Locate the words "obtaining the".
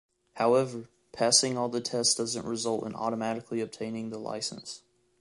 3.61-4.17